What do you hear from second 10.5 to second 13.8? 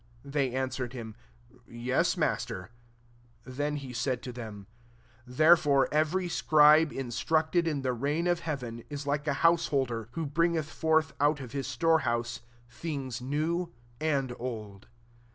forth, out of his store house, thing$ new